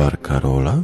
Bar 0.00 0.16
Karola? 0.16 0.82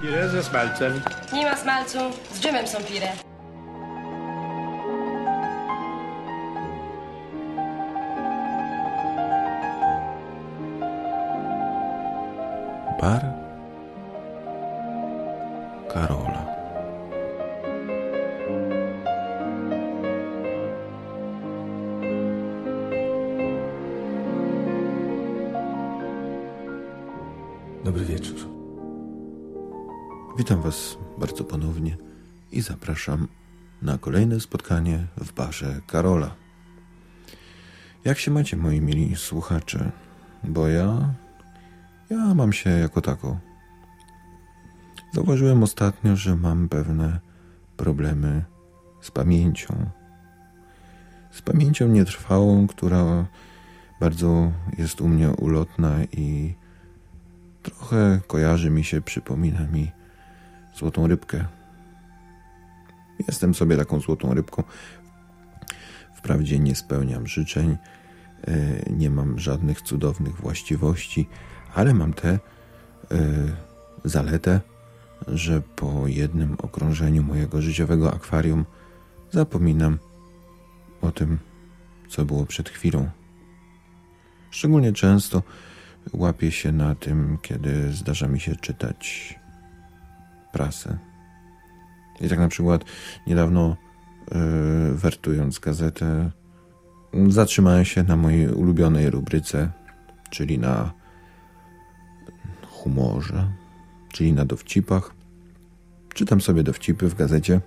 Pire 0.00 0.28
ze 0.28 0.42
smalcem. 0.42 1.02
Nie 1.32 1.44
ma 1.46 1.56
smalcu, 1.56 1.98
z 2.34 2.40
dżemem 2.40 2.66
są 2.66 2.78
pire. 2.78 3.31
Dobry 27.84 28.04
wieczór. 28.04 28.36
Witam 30.38 30.62
Was 30.62 30.98
bardzo 31.18 31.44
ponownie 31.44 31.96
i 32.52 32.60
zapraszam 32.60 33.28
na 33.82 33.98
kolejne 33.98 34.40
spotkanie 34.40 35.06
w 35.16 35.32
barze 35.32 35.80
Karola. 35.86 36.34
Jak 38.04 38.18
się 38.18 38.30
macie, 38.30 38.56
moi 38.56 38.80
mili 38.80 39.16
słuchacze? 39.16 39.92
Bo 40.44 40.68
ja. 40.68 41.14
Ja 42.10 42.34
mam 42.34 42.52
się 42.52 42.70
jako 42.70 43.00
tako. 43.00 43.38
Zauważyłem 45.12 45.62
ostatnio, 45.62 46.16
że 46.16 46.36
mam 46.36 46.68
pewne 46.68 47.20
problemy 47.76 48.44
z 49.00 49.10
pamięcią. 49.10 49.90
Z 51.30 51.42
pamięcią 51.42 51.88
nietrwałą, 51.88 52.66
która 52.66 53.26
bardzo 54.00 54.52
jest 54.78 55.00
u 55.00 55.08
mnie 55.08 55.30
ulotna 55.30 56.04
i 56.12 56.54
trochę 57.62 58.20
kojarzy 58.26 58.70
mi 58.70 58.84
się, 58.84 59.00
przypomina 59.00 59.66
mi 59.66 59.92
złotą 60.74 61.06
rybkę. 61.06 61.44
Jestem 63.28 63.54
sobie 63.54 63.76
taką 63.76 64.00
złotą 64.00 64.34
rybką. 64.34 64.62
Wprawdzie 66.16 66.58
nie 66.58 66.74
spełniam 66.74 67.26
życzeń, 67.26 67.76
e, 68.44 68.90
nie 68.90 69.10
mam 69.10 69.38
żadnych 69.38 69.82
cudownych 69.82 70.36
właściwości, 70.36 71.28
ale 71.74 71.94
mam 71.94 72.12
tę 72.12 72.28
e, 72.28 72.38
zaletę, 74.04 74.60
że 75.28 75.60
po 75.60 76.06
jednym 76.06 76.56
okrążeniu 76.62 77.22
mojego 77.22 77.62
życiowego 77.62 78.14
akwarium 78.14 78.64
zapominam 79.30 79.98
o 81.00 81.12
tym, 81.12 81.38
co 82.08 82.24
było 82.24 82.46
przed 82.46 82.68
chwilą. 82.68 83.10
Szczególnie 84.50 84.92
często 84.92 85.42
łapię 86.12 86.50
się 86.50 86.72
na 86.72 86.94
tym, 86.94 87.38
kiedy 87.42 87.92
zdarza 87.92 88.28
mi 88.28 88.40
się 88.40 88.56
czytać 88.56 89.34
prasę. 90.52 90.98
I 92.20 92.28
tak 92.28 92.38
na 92.38 92.48
przykład 92.48 92.84
niedawno 93.26 93.76
yy, 94.30 94.94
wertując 94.94 95.58
gazetę, 95.58 96.30
zatrzymałem 97.28 97.84
się 97.84 98.02
na 98.02 98.16
mojej 98.16 98.48
ulubionej 98.48 99.10
rubryce, 99.10 99.70
czyli 100.30 100.58
na 100.58 100.92
humorze, 102.70 103.52
czyli 104.08 104.32
na 104.32 104.44
dowcipach. 104.44 105.14
Czytam 106.14 106.40
sobie 106.40 106.62
dowcipy 106.62 107.08
w 107.08 107.14
gazecie. 107.14 107.60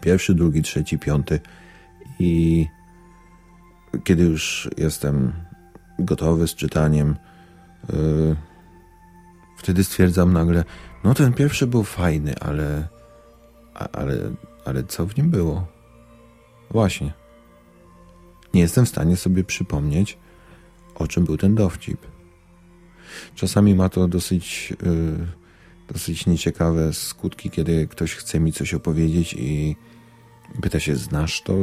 Pierwszy, 0.00 0.34
drugi, 0.34 0.62
trzeci, 0.62 0.98
piąty. 0.98 1.40
I 2.18 2.66
kiedy 4.04 4.22
już 4.24 4.70
jestem 4.76 5.32
gotowy 5.98 6.48
z 6.48 6.54
czytaniem, 6.54 7.16
yy, 7.92 8.36
wtedy 9.56 9.84
stwierdzam 9.84 10.32
nagle, 10.32 10.64
no 11.04 11.14
ten 11.14 11.32
pierwszy 11.32 11.66
był 11.66 11.82
fajny, 11.82 12.38
ale, 12.38 12.88
ale, 13.74 14.14
ale 14.64 14.84
co 14.84 15.06
w 15.06 15.16
nim 15.16 15.30
było? 15.30 15.66
Właśnie. 16.70 17.12
Nie 18.54 18.60
jestem 18.60 18.86
w 18.86 18.88
stanie 18.88 19.16
sobie 19.16 19.44
przypomnieć, 19.44 20.18
o 20.94 21.06
czym 21.06 21.24
był 21.24 21.36
ten 21.36 21.54
dowcip. 21.54 22.00
Czasami 23.34 23.74
ma 23.74 23.88
to 23.88 24.08
dosyć, 24.08 24.74
yy, 24.82 25.26
dosyć 25.88 26.26
nieciekawe 26.26 26.92
skutki, 26.92 27.50
kiedy 27.50 27.88
ktoś 27.88 28.14
chce 28.14 28.40
mi 28.40 28.52
coś 28.52 28.74
opowiedzieć 28.74 29.34
i 29.38 29.76
pyta 30.62 30.80
się, 30.80 30.96
znasz 30.96 31.42
to? 31.42 31.54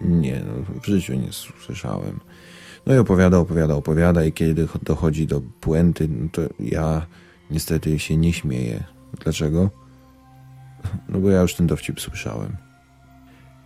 Nie, 0.00 0.42
no, 0.46 0.80
w 0.80 0.86
życiu 0.86 1.14
nie 1.14 1.32
słyszałem. 1.32 2.20
No 2.86 2.94
i 2.94 2.98
opowiada, 2.98 3.38
opowiada, 3.38 3.74
opowiada 3.74 4.24
i 4.24 4.32
kiedy 4.32 4.68
dochodzi 4.82 5.26
do 5.26 5.40
puenty, 5.60 6.08
no 6.08 6.28
to 6.32 6.42
ja 6.60 7.06
niestety 7.50 7.98
się 7.98 8.16
nie 8.16 8.32
śmieję. 8.32 8.84
Dlaczego? 9.20 9.70
No 11.08 11.18
bo 11.18 11.30
ja 11.30 11.42
już 11.42 11.54
ten 11.54 11.66
dowcip 11.66 12.00
słyszałem. 12.00 12.56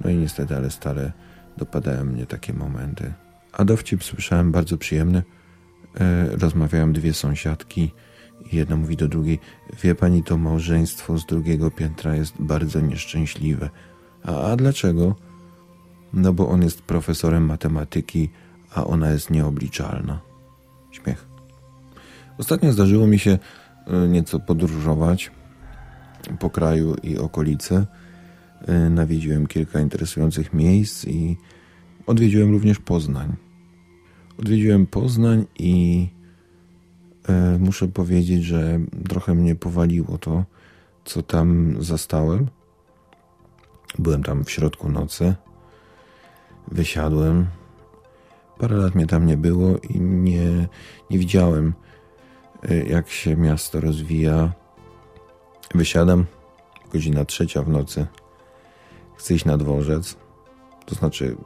No 0.04 0.10
i 0.10 0.16
niestety, 0.16 0.56
ale 0.56 0.70
stale 0.70 1.12
dopadają 1.56 2.04
mnie 2.04 2.26
takie 2.26 2.52
momenty. 2.52 3.12
A 3.52 3.64
dowcip 3.64 4.04
słyszałem 4.04 4.52
bardzo 4.52 4.78
przyjemny. 4.78 5.22
E, 6.00 6.36
rozmawiają 6.36 6.92
dwie 6.92 7.14
sąsiadki 7.14 7.92
i 8.52 8.56
jedna 8.56 8.76
mówi 8.76 8.96
do 8.96 9.08
drugiej: 9.08 9.38
Wie 9.82 9.94
pani, 9.94 10.22
to 10.22 10.38
małżeństwo 10.38 11.18
z 11.18 11.26
drugiego 11.26 11.70
piętra 11.70 12.14
jest 12.14 12.34
bardzo 12.38 12.80
nieszczęśliwe. 12.80 13.70
A, 14.24 14.50
a 14.50 14.56
dlaczego? 14.56 15.16
No 16.12 16.32
bo 16.32 16.48
on 16.48 16.62
jest 16.62 16.82
profesorem 16.82 17.44
matematyki, 17.44 18.30
a 18.74 18.84
ona 18.84 19.10
jest 19.10 19.30
nieobliczalna. 19.30 20.20
Śmiech. 20.90 21.26
Ostatnio 22.38 22.72
zdarzyło 22.72 23.06
mi 23.06 23.18
się 23.18 23.38
e, 23.86 24.08
nieco 24.08 24.40
podróżować 24.40 25.30
po 26.38 26.50
kraju 26.50 26.94
i 27.02 27.18
okolicy. 27.18 27.86
E, 28.66 28.90
Nawiedziłem 28.90 29.46
kilka 29.46 29.80
interesujących 29.80 30.52
miejsc 30.52 31.04
i 31.04 31.36
odwiedziłem 32.06 32.50
również 32.50 32.78
Poznań. 32.78 33.36
Odwiedziłem 34.38 34.86
Poznań 34.86 35.46
i 35.58 36.08
e, 37.28 37.58
muszę 37.58 37.88
powiedzieć, 37.88 38.44
że 38.44 38.80
trochę 39.08 39.34
mnie 39.34 39.54
powaliło 39.54 40.18
to, 40.18 40.44
co 41.04 41.22
tam 41.22 41.76
zastałem. 41.80 42.46
Byłem 43.98 44.22
tam 44.22 44.44
w 44.44 44.50
środku 44.50 44.88
nocy. 44.88 45.34
Wysiadłem. 46.68 47.46
Parę 48.62 48.76
lat 48.76 48.94
mnie 48.94 49.06
tam 49.06 49.26
nie 49.26 49.36
było 49.36 49.78
i 49.78 50.00
nie, 50.00 50.68
nie 51.10 51.18
widziałem, 51.18 51.74
e, 52.62 52.76
jak 52.76 53.08
się 53.08 53.36
miasto 53.36 53.80
rozwija. 53.80 54.52
Wysiadam, 55.74 56.24
godzina 56.92 57.24
trzecia 57.24 57.62
w 57.62 57.68
nocy. 57.68 58.06
Chcę 59.16 59.34
iść 59.34 59.44
na 59.44 59.58
dworzec, 59.58 60.16
to 60.86 60.94
znaczy 60.94 61.36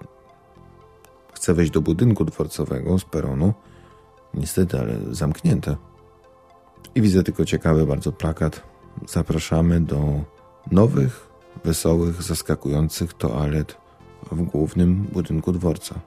chcę 1.34 1.54
wejść 1.54 1.72
do 1.72 1.80
budynku 1.80 2.24
dworcowego 2.24 2.98
z 2.98 3.04
peronu. 3.04 3.54
Niestety, 4.34 4.80
ale 4.80 4.98
zamknięte. 5.10 5.76
I 6.94 7.02
widzę 7.02 7.22
tylko 7.22 7.44
ciekawy 7.44 7.86
bardzo 7.86 8.12
plakat. 8.12 8.62
Zapraszamy 9.08 9.80
do 9.80 10.20
nowych, 10.70 11.28
wesołych, 11.64 12.22
zaskakujących 12.22 13.14
toalet 13.14 13.76
w 14.32 14.42
głównym 14.42 14.94
budynku 15.02 15.52
dworca. 15.52 16.00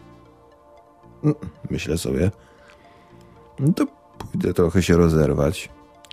Mm, 1.24 1.36
Myślę 1.70 1.98
sobie, 1.98 2.32
no 3.60 3.74
to 3.74 3.88
pójdę 4.18 4.54
trochę 4.54 4.84
się 4.84 4.98
rozerwać. 4.98 5.70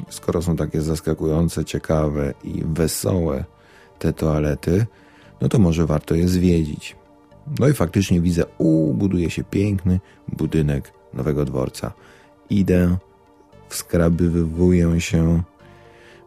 Skoro 0.09 0.43
są 0.43 0.57
takie 0.57 0.83
zaskakujące, 0.83 1.65
ciekawe 1.65 2.35
i 2.45 2.63
wesołe 2.65 3.45
te 3.99 4.13
toalety, 4.13 4.87
no 5.41 5.49
to 5.49 5.59
może 5.59 5.87
warto 5.87 6.15
je 6.15 6.29
zwiedzić. 6.29 6.97
No 7.59 7.69
i 7.69 7.73
faktycznie 7.73 8.21
widzę, 8.21 8.43
u, 8.59 8.95
buduje 8.95 9.31
się 9.31 9.45
piękny 9.45 10.01
budynek 10.29 10.93
nowego 11.15 11.45
dworca. 11.45 11.93
Idę, 12.51 12.97
wskrabywuję 13.69 15.01
się, 15.01 15.43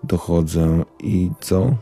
dochodzę 0.04 0.84
i 1.00 1.32
co? 1.40 1.76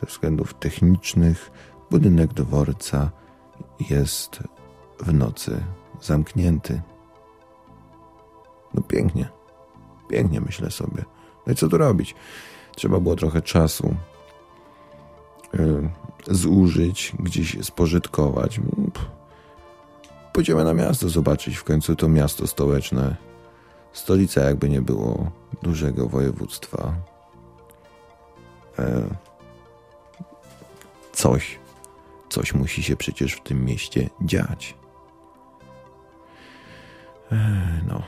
Ze 0.00 0.06
względów 0.06 0.54
technicznych 0.54 1.50
budynek 1.90 2.34
dworca 2.34 3.10
jest 3.90 4.42
w 5.00 5.12
nocy 5.12 5.64
zamknięty. 6.00 6.82
No 8.74 8.82
pięknie, 8.82 9.28
pięknie 10.08 10.40
myślę 10.40 10.70
sobie. 10.70 11.04
No 11.46 11.52
i 11.52 11.56
co 11.56 11.68
tu 11.68 11.78
robić? 11.78 12.14
Trzeba 12.76 13.00
było 13.00 13.16
trochę 13.16 13.42
czasu 13.42 13.94
y, 15.54 15.90
zużyć, 16.34 17.12
gdzieś 17.18 17.64
spożytkować. 17.64 18.60
Pff. 18.94 19.16
Pójdziemy 20.32 20.64
na 20.64 20.74
miasto 20.74 21.08
zobaczyć 21.08 21.56
w 21.56 21.64
końcu 21.64 21.96
to 21.96 22.08
miasto 22.08 22.46
stołeczne. 22.46 23.16
Stolica 23.92 24.40
jakby 24.40 24.68
nie 24.68 24.82
było 24.82 25.30
dużego 25.62 26.08
województwa. 26.08 26.94
E, 28.78 29.08
coś, 31.12 31.58
coś 32.28 32.54
musi 32.54 32.82
się 32.82 32.96
przecież 32.96 33.32
w 33.32 33.42
tym 33.42 33.64
mieście 33.64 34.10
dziać. 34.20 34.74
No, 37.88 38.02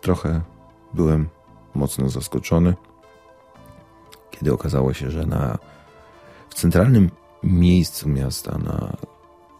trochę 0.00 0.40
byłem 0.94 1.28
mocno 1.74 2.08
zaskoczony, 2.08 2.74
kiedy 4.30 4.52
okazało 4.52 4.94
się, 4.94 5.10
że 5.10 5.26
na, 5.26 5.58
w 6.50 6.54
centralnym 6.54 7.10
miejscu 7.42 8.08
miasta, 8.08 8.58
na 8.58 8.96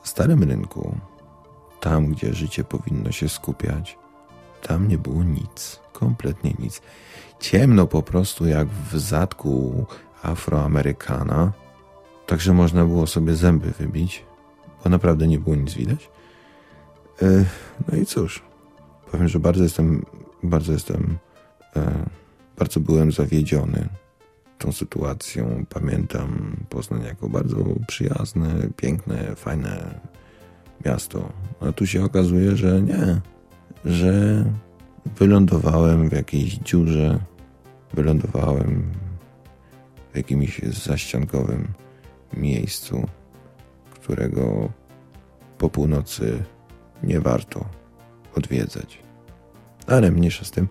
starym 0.02 0.42
rynku, 0.42 0.98
tam 1.80 2.06
gdzie 2.06 2.34
życie 2.34 2.64
powinno 2.64 3.12
się 3.12 3.28
skupiać, 3.28 3.98
tam 4.62 4.88
nie 4.88 4.98
było 4.98 5.24
nic, 5.24 5.80
kompletnie 5.92 6.54
nic. 6.58 6.82
Ciemno 7.40 7.86
po 7.86 8.02
prostu 8.02 8.46
jak 8.46 8.68
w 8.68 8.98
zadku 8.98 9.86
Afroamerykana, 10.22 11.52
także 12.26 12.52
można 12.52 12.84
było 12.84 13.06
sobie 13.06 13.34
zęby 13.34 13.70
wybić, 13.70 14.24
bo 14.84 14.90
naprawdę 14.90 15.26
nie 15.26 15.38
było 15.38 15.56
nic 15.56 15.74
widać. 15.74 16.10
E, 17.22 17.44
no 17.88 17.98
i 17.98 18.06
cóż, 18.06 18.42
powiem, 19.12 19.28
że 19.28 19.38
bardzo 19.38 19.62
jestem, 19.62 20.04
bardzo 20.42 20.72
jestem, 20.72 21.18
e, 21.76 21.92
bardzo 22.58 22.80
byłem 22.80 23.12
zawiedziony 23.12 23.88
tą 24.58 24.72
sytuacją. 24.72 25.64
Pamiętam 25.68 26.56
Poznań 26.68 27.04
jako 27.04 27.28
bardzo 27.28 27.56
przyjazne, 27.86 28.54
piękne, 28.76 29.36
fajne 29.36 30.00
miasto. 30.84 31.32
A 31.60 31.72
tu 31.72 31.86
się 31.86 32.04
okazuje, 32.04 32.56
że 32.56 32.82
nie, 32.82 33.20
że 33.84 34.44
wylądowałem 35.18 36.08
w 36.08 36.12
jakiejś 36.12 36.54
dziurze, 36.54 37.18
wylądowałem 37.94 38.92
w 40.12 40.16
jakimś 40.16 40.58
zaściankowym 40.58 41.68
miejscu, 42.32 43.06
którego 43.90 44.72
po 45.58 45.70
północy 45.70 46.42
nie 47.02 47.20
warto 47.20 47.64
odwiedzać. 48.34 48.98
Ale 49.86 50.10
mniejsza 50.10 50.44
z 50.44 50.50
tym. 50.50 50.68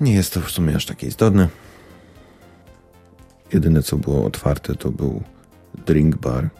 Nie 0.00 0.14
jest 0.14 0.34
to 0.34 0.40
w 0.40 0.50
sumie 0.50 0.76
aż 0.76 0.86
takie 0.86 1.06
istotne. 1.06 1.48
Jedyne 3.52 3.82
co 3.82 3.96
było 3.96 4.24
otwarte 4.24 4.74
to 4.74 4.90
był 4.90 5.22
drink 5.86 6.16
bar 6.16 6.50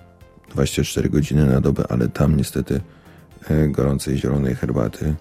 24 0.50 1.08
godziny 1.08 1.46
na 1.46 1.60
dobę, 1.60 1.84
ale 1.88 2.08
tam 2.08 2.36
niestety 2.36 2.80
e, 3.48 3.68
gorącej 3.68 4.18
zielonej 4.18 4.54
herbaty 4.54 5.14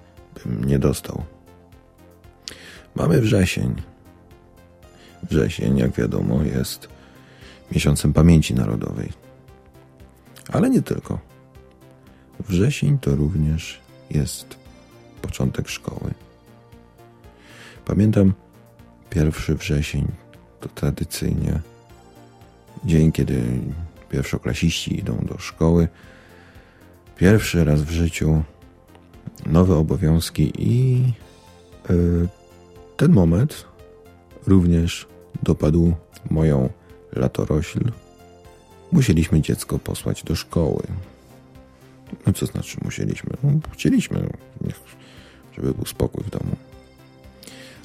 bym 0.43 0.63
nie 0.63 0.79
dostał. 0.79 1.23
Mamy 2.95 3.21
wrzesień. 3.21 3.75
Wrzesień, 5.23 5.77
jak 5.77 5.91
wiadomo, 5.91 6.43
jest 6.43 6.87
miesiącem 7.71 8.13
pamięci 8.13 8.53
narodowej. 8.55 9.11
Ale 10.51 10.69
nie 10.69 10.81
tylko. 10.81 11.19
Wrzesień 12.47 12.99
to 12.99 13.15
również 13.15 13.79
jest 14.09 14.55
początek 15.21 15.69
szkoły. 15.69 16.13
Pamiętam 17.85 18.33
pierwszy 19.09 19.55
wrzesień 19.55 20.07
to 20.59 20.69
tradycyjnie 20.69 21.59
dzień, 22.85 23.11
kiedy 23.11 23.43
pierwszoklasiści 24.09 24.99
idą 24.99 25.17
do 25.17 25.37
szkoły. 25.37 25.87
Pierwszy 27.17 27.63
raz 27.63 27.81
w 27.81 27.89
życiu 27.89 28.43
nowe 29.45 29.75
obowiązki 29.75 30.53
i 30.57 31.01
yy, 31.89 32.27
ten 32.97 33.11
moment 33.11 33.65
również 34.47 35.07
dopadł 35.43 35.93
moją 36.29 36.69
latorośl. 37.13 37.91
Musieliśmy 38.91 39.41
dziecko 39.41 39.79
posłać 39.79 40.23
do 40.23 40.35
szkoły. 40.35 40.83
No 42.27 42.33
co 42.33 42.45
znaczy 42.45 42.77
musieliśmy? 42.83 43.29
No, 43.43 43.49
chcieliśmy, 43.71 44.29
żeby 45.55 45.73
był 45.73 45.85
spokój 45.85 46.23
w 46.23 46.29
domu. 46.29 46.55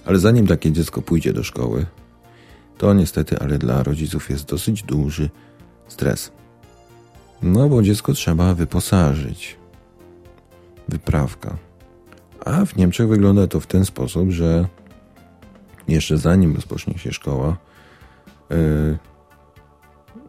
Ale 0.05 0.19
zanim 0.19 0.47
takie 0.47 0.73
dziecko 0.73 1.03
pójdzie 1.03 1.33
do 1.33 1.43
szkoły, 1.43 1.87
to 2.79 2.95
niestety, 2.95 3.39
ale 3.39 3.59
dla 3.59 3.83
rodziców 3.83 4.31
jest 4.31 4.45
dosyć 4.45 4.83
duży 4.83 5.31
stres. 5.89 6.33
No 7.43 7.69
bo 7.69 7.83
dziecko 7.83 8.13
trzeba 8.13 8.55
wyposażyć. 8.55 9.57
Wyprawka. 10.89 11.57
A 12.45 12.65
w 12.65 12.77
Niemczech 12.77 13.09
wygląda 13.09 13.47
to 13.47 13.61
w 13.61 13.67
ten 13.67 13.85
sposób, 13.85 14.31
że 14.31 14.69
jeszcze 15.89 16.19
zanim 16.19 16.55
rozpocznie 16.55 16.99
się 16.99 17.13
szkoła, 17.13 17.57
yy, 18.51 18.99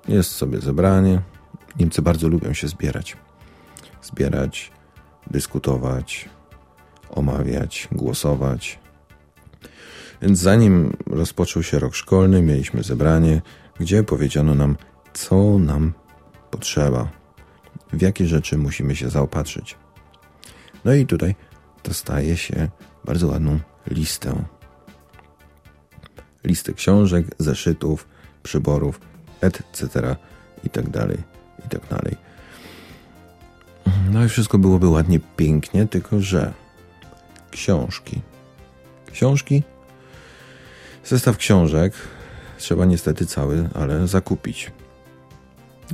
jest 0.07 0.31
sobie 0.31 0.61
zebranie. 0.61 1.21
Niemcy 1.79 2.01
bardzo 2.01 2.27
lubią 2.27 2.53
się 2.53 2.67
zbierać 2.67 3.17
zbierać, 4.01 4.71
dyskutować, 5.31 6.30
omawiać, 7.09 7.88
głosować. 7.92 8.80
Więc 10.21 10.39
zanim 10.39 10.98
rozpoczął 11.07 11.63
się 11.63 11.80
rok 11.80 11.95
szkolny, 11.95 12.42
mieliśmy 12.42 12.83
zebranie, 12.83 13.42
gdzie 13.80 14.03
powiedziano 14.03 14.56
nam, 14.56 14.75
co 15.13 15.59
nam 15.59 15.94
potrzeba, 16.51 17.09
w 17.94 18.01
jakie 18.01 18.27
rzeczy 18.27 18.57
musimy 18.57 18.95
się 18.95 19.09
zaopatrzyć. 19.09 19.77
No 20.86 20.94
i 20.94 21.06
tutaj 21.06 21.36
dostaje 21.83 22.38
się 22.38 22.69
bardzo 23.06 23.27
ładną 23.27 23.59
listę. 23.88 24.44
Listę 26.44 26.74
książek, 26.74 27.25
zeszytów, 27.39 28.07
przyborów, 28.44 29.00
etc. 29.42 30.15
i 30.63 30.69
tak 30.69 30.89
dalej, 30.89 31.18
i 31.65 31.69
tak 31.69 31.88
dalej. 31.88 32.31
No 34.09 34.25
i 34.25 34.30
wszystko 34.30 34.57
byłoby 34.57 34.88
ładnie, 34.88 35.19
pięknie, 35.38 35.88
tylko 35.88 36.21
że 36.21 36.53
książki. 37.51 38.21
Książki, 39.12 39.63
zestaw 41.06 41.38
książek 41.38 41.94
trzeba 42.57 42.86
niestety 42.86 43.25
cały, 43.25 43.69
ale 43.74 44.07
zakupić. 44.07 44.71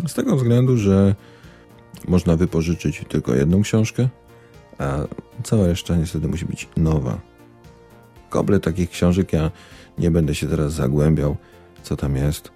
Z 0.08 0.14
tego 0.14 0.36
względu, 0.36 0.78
że 0.78 1.16
można 2.08 2.36
wypożyczyć 2.36 3.06
tylko 3.10 3.36
jedną 3.36 3.62
książkę, 3.62 4.10
a 4.78 4.98
cała 5.44 5.68
reszta 5.68 5.96
niestety 5.96 6.28
musi 6.28 6.46
być 6.46 6.70
nowa. 6.78 7.20
Komplet 8.30 8.64
takich 8.64 8.90
książek 8.90 9.34
ja 9.34 9.52
nie 9.98 10.12
będę 10.12 10.36
się 10.36 10.48
teraz 10.48 10.74
zagłębiał, 10.74 11.38
co 11.84 11.96
tam 11.96 12.16
jest 12.16 12.52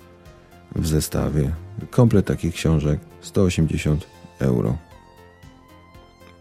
w 0.75 0.87
zestawie. 0.87 1.51
Komplet 1.89 2.25
takich 2.25 2.53
książek 2.53 2.99
180 3.21 4.07
euro 4.39 4.90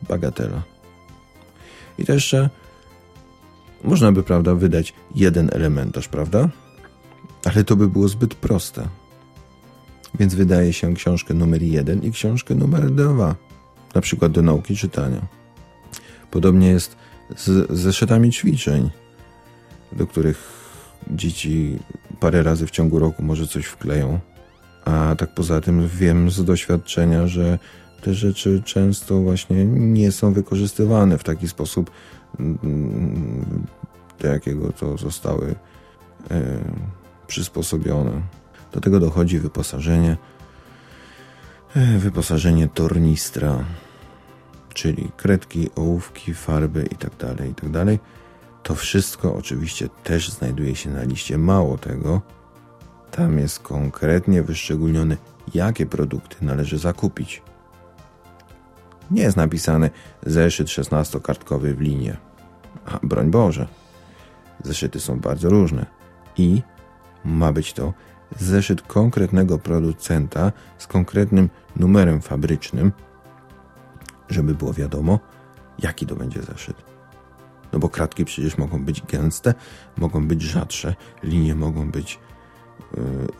bagatela. 0.08 0.62
I 1.98 2.04
to 2.04 2.12
jeszcze 2.12 2.50
można 3.84 4.12
by, 4.12 4.22
prawda, 4.22 4.54
wydać 4.54 4.94
jeden 5.14 5.50
elementarz, 5.52 6.08
prawda? 6.08 6.48
Ale 7.44 7.64
to 7.64 7.76
by 7.76 7.88
było 7.88 8.08
zbyt 8.08 8.34
proste. 8.34 8.88
Więc 10.18 10.34
wydaje 10.34 10.72
się 10.72 10.94
książkę 10.94 11.34
numer 11.34 11.62
jeden 11.62 12.02
i 12.02 12.12
książkę 12.12 12.54
numer 12.54 12.90
dwa, 12.90 13.34
na 13.94 14.00
przykład 14.00 14.32
do 14.32 14.42
nauki 14.42 14.76
czytania. 14.76 15.20
Podobnie 16.30 16.68
jest 16.68 16.96
z 17.36 17.78
zeszytami 17.78 18.32
ćwiczeń, 18.32 18.90
do 19.92 20.06
których 20.06 20.60
dzieci 21.10 21.78
parę 22.20 22.42
razy 22.42 22.66
w 22.66 22.70
ciągu 22.70 22.98
roku 22.98 23.22
może 23.22 23.46
coś 23.46 23.64
wkleją. 23.64 24.20
A 24.84 25.14
tak 25.18 25.34
poza 25.34 25.60
tym 25.60 25.88
wiem 25.88 26.30
z 26.30 26.44
doświadczenia, 26.44 27.26
że 27.26 27.58
te 28.00 28.14
rzeczy 28.14 28.62
często 28.64 29.20
właśnie 29.20 29.64
nie 29.64 30.12
są 30.12 30.32
wykorzystywane 30.32 31.18
w 31.18 31.24
taki 31.24 31.48
sposób, 31.48 31.90
mm, 32.40 33.66
do 34.20 34.28
jakiego 34.28 34.72
to 34.72 34.98
zostały 34.98 35.54
e, 36.30 36.58
przysposobione. 37.26 38.20
Do 38.72 38.80
tego 38.80 39.00
dochodzi 39.00 39.38
wyposażenie, 39.38 40.16
e, 41.76 41.98
wyposażenie 41.98 42.68
tornistra, 42.68 43.64
czyli 44.74 45.10
kredki, 45.16 45.70
ołówki, 45.76 46.34
farby 46.34 46.82
itd., 46.82 47.10
tak 47.36 47.46
itd. 47.46 47.86
Tak 47.86 47.98
to 48.62 48.74
wszystko 48.74 49.34
oczywiście 49.34 49.88
też 50.04 50.30
znajduje 50.30 50.76
się 50.76 50.90
na 50.90 51.02
liście. 51.02 51.38
Mało 51.38 51.78
tego, 51.78 52.22
tam 53.10 53.38
jest 53.38 53.58
konkretnie 53.58 54.42
wyszczególnione, 54.42 55.16
jakie 55.54 55.86
produkty 55.86 56.36
należy 56.40 56.78
zakupić 56.78 57.42
nie 59.10 59.22
jest 59.22 59.36
napisany 59.36 59.90
zeszyt 60.26 60.68
16-kartkowy 60.68 61.74
w 61.74 61.80
linie. 61.80 62.16
A 62.84 62.98
broń 63.02 63.30
Boże. 63.30 63.68
Zeszyty 64.64 65.00
są 65.00 65.20
bardzo 65.20 65.50
różne. 65.50 65.86
I 66.36 66.62
ma 67.24 67.52
być 67.52 67.72
to 67.72 67.92
zeszyt 68.38 68.82
konkretnego 68.82 69.58
producenta 69.58 70.52
z 70.78 70.86
konkretnym 70.86 71.50
numerem 71.76 72.20
fabrycznym, 72.20 72.92
żeby 74.28 74.54
było 74.54 74.72
wiadomo, 74.72 75.18
jaki 75.78 76.06
to 76.06 76.16
będzie 76.16 76.42
zeszyt. 76.42 76.76
No 77.72 77.78
bo 77.78 77.88
kratki 77.88 78.24
przecież 78.24 78.58
mogą 78.58 78.84
być 78.84 79.02
gęste, 79.02 79.54
mogą 79.96 80.28
być 80.28 80.42
rzadsze, 80.42 80.94
linie 81.22 81.54
mogą 81.54 81.90
być 81.90 82.18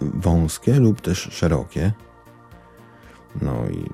wąskie 0.00 0.81
lub 0.81 1.00
też 1.00 1.19
szerokie. 1.19 1.93
No 3.43 3.69
i 3.69 3.91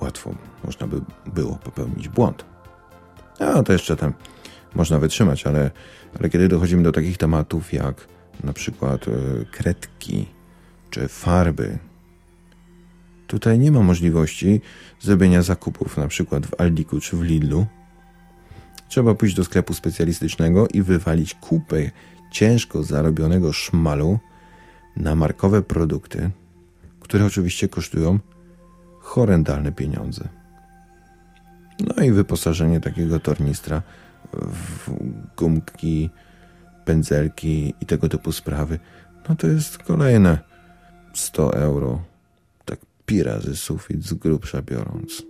łatwo 0.00 0.34
można 0.64 0.86
by 0.86 1.00
było 1.26 1.56
popełnić 1.56 2.08
błąd. 2.08 2.44
A 3.38 3.62
to 3.62 3.72
jeszcze 3.72 3.96
tam 3.96 4.12
można 4.74 4.98
wytrzymać, 4.98 5.46
ale, 5.46 5.70
ale 6.18 6.30
kiedy 6.30 6.48
dochodzimy 6.48 6.82
do 6.82 6.92
takich 6.92 7.16
tematów 7.16 7.72
jak 7.72 8.08
na 8.44 8.52
przykład 8.52 9.08
y, 9.08 9.46
kredki 9.52 10.26
czy 10.90 11.08
farby, 11.08 11.78
tutaj 13.26 13.58
nie 13.58 13.72
ma 13.72 13.80
możliwości 13.80 14.60
zrobienia 15.00 15.42
zakupów 15.42 15.96
na 15.96 16.08
przykład 16.08 16.46
w 16.46 16.60
Aldiku 16.60 17.00
czy 17.00 17.16
w 17.16 17.22
Lidlu. 17.22 17.66
Trzeba 18.88 19.14
pójść 19.14 19.34
do 19.34 19.44
sklepu 19.44 19.74
specjalistycznego 19.74 20.68
i 20.74 20.82
wywalić 20.82 21.34
kupę 21.34 21.90
ciężko 22.30 22.82
zarobionego 22.82 23.52
szmalu 23.52 24.18
na 24.96 25.14
markowe 25.14 25.62
produkty, 25.62 26.30
które 27.00 27.26
oczywiście 27.26 27.68
kosztują 27.68 28.18
horrendalne 29.08 29.72
pieniądze. 29.72 30.28
No 31.80 32.04
i 32.04 32.12
wyposażenie 32.12 32.80
takiego 32.80 33.20
tornistra 33.20 33.82
w 34.32 34.90
gumki, 35.36 36.10
pędzelki 36.84 37.74
i 37.80 37.86
tego 37.86 38.08
typu 38.08 38.32
sprawy, 38.32 38.78
no 39.28 39.36
to 39.36 39.46
jest 39.46 39.78
kolejne 39.78 40.38
100 41.14 41.54
euro. 41.54 42.02
Tak 42.64 42.78
pi 43.06 43.22
razy 43.22 43.56
sufit 43.56 44.04
z 44.04 44.14
grubsza 44.14 44.62
biorąc. 44.62 45.22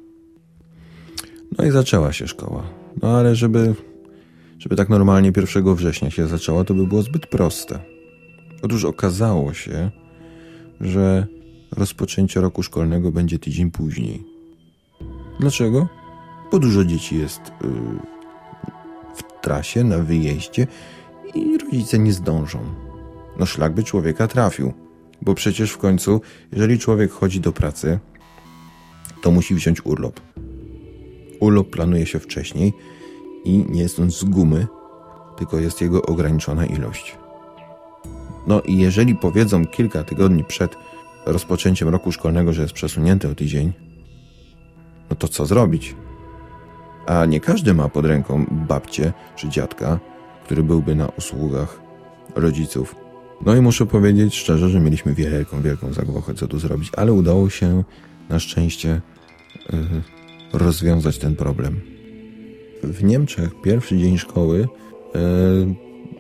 No 1.59 1.65
i 1.65 1.71
zaczęła 1.71 2.13
się 2.13 2.29
szkoła. 2.29 2.63
No 3.03 3.19
ale 3.19 3.35
żeby, 3.37 3.75
żeby 4.59 4.77
tak 4.77 4.89
normalnie 4.89 5.33
1 5.37 5.75
września 5.75 6.11
się 6.11 6.27
zaczęła, 6.27 6.65
to 6.65 6.75
by 6.75 6.87
było 6.87 7.03
zbyt 7.03 7.27
proste. 7.27 7.79
Otóż 8.63 8.85
okazało 8.85 9.55
się, 9.55 9.91
że 10.81 11.27
rozpoczęcie 11.71 12.41
roku 12.41 12.63
szkolnego 12.63 13.13
będzie 13.13 13.39
tydzień 13.39 13.71
później. 13.71 14.25
Dlaczego? 15.41 15.89
Bo 16.53 16.59
dużo 16.59 16.85
dzieci 16.85 17.19
jest 17.19 17.41
yy, 17.41 17.71
w 19.15 19.41
trasie, 19.43 19.85
na 19.85 19.99
wyjeździe 19.99 20.67
i 21.35 21.59
rodzice 21.59 21.99
nie 21.99 22.13
zdążą. 22.13 22.59
No 23.39 23.47
szlak 23.47 23.75
by 23.75 23.85
człowieka 23.85 24.29
trafił, 24.29 24.73
bo 25.23 25.35
przecież 25.35 25.71
w 25.71 25.79
końcu, 25.79 26.21
jeżeli 26.53 26.79
człowiek 26.79 27.13
chodzi 27.13 27.41
do 27.41 27.53
pracy, 27.53 27.99
to 29.23 29.31
musi 29.31 29.55
wziąć 29.55 29.87
urlop. 29.87 30.21
Urlop 31.41 31.71
planuje 31.71 32.07
się 32.07 32.19
wcześniej 32.19 32.73
i 33.45 33.65
nie 33.69 33.83
jest 33.83 34.01
on 34.01 34.11
z 34.11 34.25
gumy, 34.25 34.67
tylko 35.37 35.59
jest 35.59 35.81
jego 35.81 36.03
ograniczona 36.03 36.67
ilość. 36.67 37.17
No 38.47 38.61
i 38.61 38.79
jeżeli 38.79 39.15
powiedzą 39.15 39.67
kilka 39.67 40.05
tygodni 40.05 40.45
przed 40.45 40.77
rozpoczęciem 41.27 41.89
roku 41.89 42.13
szkolnego, 42.13 42.53
że 42.53 42.63
jest 42.63 42.75
przesunięty 42.75 43.29
o 43.29 43.35
tydzień, 43.35 43.73
no 45.11 45.17
to 45.17 45.29
co 45.29 45.47
zrobić? 45.47 45.95
A 47.07 47.25
nie 47.25 47.41
każdy 47.41 47.75
ma 47.75 47.89
pod 47.89 48.05
ręką 48.07 48.47
babcię 48.51 49.13
czy 49.37 49.49
dziadka, 49.49 49.99
który 50.45 50.63
byłby 50.63 50.95
na 50.95 51.09
usługach 51.09 51.81
rodziców. 52.35 52.95
No 53.47 53.57
i 53.57 53.61
muszę 53.61 53.87
powiedzieć 53.87 54.35
szczerze, 54.35 54.69
że 54.69 54.81
mieliśmy 54.81 55.15
wielką, 55.15 55.63
wielką 55.63 55.93
zagwochę, 55.93 56.35
co 56.35 56.49
tu 56.49 56.59
zrobić, 56.59 56.91
ale 56.97 57.13
udało 57.13 57.51
się 57.51 57.85
na 58.29 58.39
szczęście 58.39 59.01
yy, 59.73 59.79
rozwiązać 60.53 61.19
ten 61.19 61.37
problem. 61.37 61.81
W 62.83 63.05
Niemczech 63.05 63.61
pierwszy 63.63 63.99
dzień 63.99 64.19
szkoły 64.19 64.69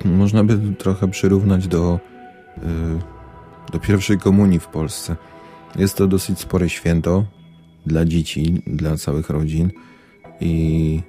yy, 0.05 0.11
można 0.11 0.45
by 0.45 0.75
trochę 0.75 1.09
przyrównać 1.09 1.69
do 1.69 1.99
Y, 2.63 3.18
do 3.73 3.81
pierwszej 3.81 4.19
komunii 4.19 4.61
w 4.61 4.67
Polsce. 4.67 5.17
Jest 5.77 5.97
to 5.97 6.07
dosyć 6.07 6.39
spore 6.39 6.69
święto 6.69 7.25
dla 7.87 8.05
dzieci, 8.05 8.63
dla 8.67 8.97
całych 8.97 9.31
rodzin 9.31 9.71
i 10.41 11.03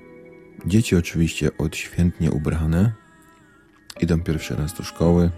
dzieci 0.65 0.95
oczywiście 0.95 1.57
odświętnie 1.57 2.31
ubrane 2.31 2.91
idą 4.01 4.21
pierwszy 4.21 4.55
raz 4.55 4.73
do 4.73 4.83
szkoły, 4.83 5.31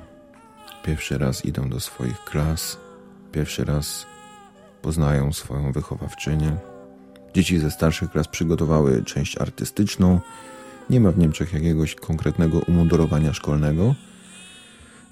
pierwszy 0.83 1.17
raz 1.17 1.45
idą 1.45 1.69
do 1.69 1.79
swoich 1.79 2.23
klas, 2.23 2.77
pierwszy 3.31 3.65
raz 3.65 4.05
poznają 4.81 5.33
swoją 5.33 5.71
wychowawczynię. 5.71 6.55
Dzieci 7.33 7.59
ze 7.59 7.71
starszych 7.71 8.11
klas 8.11 8.27
przygotowały 8.27 9.03
część 9.03 9.37
artystyczną. 9.37 10.19
Nie 10.89 10.99
ma 10.99 11.11
w 11.11 11.17
Niemczech 11.17 11.53
jakiegoś 11.53 11.95
konkretnego 11.95 12.59
umundurowania 12.59 13.33
szkolnego, 13.33 13.95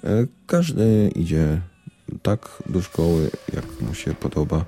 E, 0.04 0.26
każdy 0.46 1.10
idzie 1.14 1.60
tak 2.22 2.62
do 2.68 2.82
szkoły, 2.82 3.30
jak 3.54 3.64
mu 3.80 3.94
się 3.94 4.14
podoba. 4.14 4.64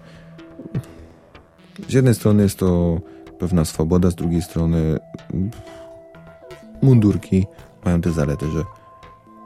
Z 1.89 1.93
jednej 1.93 2.15
strony 2.15 2.43
jest 2.43 2.59
to 2.59 3.01
pewna 3.39 3.65
swoboda, 3.65 4.11
z 4.11 4.15
drugiej 4.15 4.43
strony 4.43 4.99
mundurki 6.83 7.47
mają 7.85 8.01
te 8.01 8.13
zalety, 8.13 8.51
że 8.51 8.65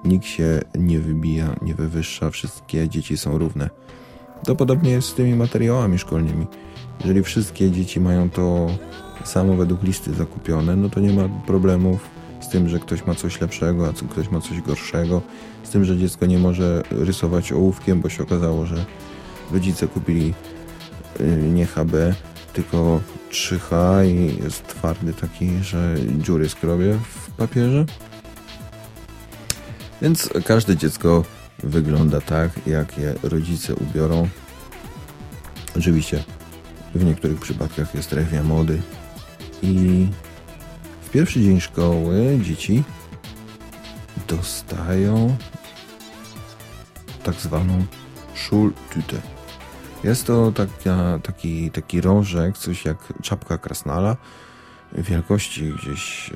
nikt 0.04 0.26
się 0.26 0.60
nie 0.78 0.98
wybija, 0.98 1.56
nie 1.62 1.74
wywyższa, 1.74 2.30
wszystkie 2.30 2.88
dzieci 2.88 3.16
są 3.16 3.38
równe. 3.38 3.70
To 4.44 4.56
podobnie 4.56 4.90
jest 4.90 5.08
z 5.08 5.14
tymi 5.14 5.34
materiałami 5.34 5.98
szkolnymi. 5.98 6.46
Jeżeli 7.00 7.22
wszystkie 7.22 7.70
dzieci 7.70 8.00
mają 8.00 8.30
to 8.30 8.66
samo 9.24 9.54
według 9.54 9.82
listy 9.82 10.14
zakupione, 10.14 10.76
no 10.76 10.88
to 10.88 11.00
nie 11.00 11.12
ma 11.12 11.28
problemów 11.46 12.08
z 12.46 12.48
tym, 12.48 12.68
że 12.68 12.78
ktoś 12.78 13.06
ma 13.06 13.14
coś 13.14 13.40
lepszego, 13.40 13.88
a 13.88 14.12
ktoś 14.12 14.30
ma 14.30 14.40
coś 14.40 14.60
gorszego, 14.60 15.22
z 15.62 15.70
tym, 15.70 15.84
że 15.84 15.98
dziecko 15.98 16.26
nie 16.26 16.38
może 16.38 16.82
rysować 16.90 17.52
ołówkiem, 17.52 18.00
bo 18.00 18.08
się 18.08 18.22
okazało, 18.22 18.66
że 18.66 18.84
rodzice 19.52 19.88
kupili 19.88 20.34
y, 21.20 21.36
nie 21.54 21.66
HB, 21.66 21.92
tylko 22.52 23.00
3H 23.30 24.06
i 24.06 24.42
jest 24.42 24.66
twardy 24.66 25.12
taki, 25.12 25.50
że 25.62 25.94
dziury 26.18 26.48
skrobie 26.48 26.98
w 27.14 27.30
papierze. 27.30 27.84
Więc 30.02 30.30
każde 30.44 30.76
dziecko 30.76 31.24
wygląda 31.58 32.20
tak, 32.20 32.50
jak 32.66 32.98
je 32.98 33.14
rodzice 33.22 33.74
ubiorą. 33.74 34.28
Oczywiście 35.78 36.24
w 36.94 37.04
niektórych 37.04 37.40
przypadkach 37.40 37.94
jest 37.94 38.12
rewia 38.12 38.42
mody 38.42 38.82
i 39.62 40.06
pierwszy 41.16 41.40
dzień 41.40 41.60
szkoły 41.60 42.38
dzieci 42.42 42.82
dostają 44.28 45.36
tak 47.22 47.34
zwaną 47.34 47.84
Schultüte. 48.34 49.16
Jest 50.04 50.26
to 50.26 50.52
taka, 50.52 51.18
taki, 51.22 51.70
taki 51.70 52.00
rożek, 52.00 52.58
coś 52.58 52.84
jak 52.84 52.98
czapka 53.22 53.58
krasnala, 53.58 54.16
wielkości 54.92 55.72
gdzieś 55.72 56.30
e, 56.30 56.34